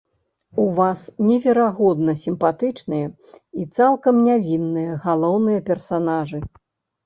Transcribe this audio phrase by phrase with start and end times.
[0.61, 3.07] У вас неверагодна сімпатычныя
[3.37, 6.39] і цалкам нявінныя галоўныя персанажы?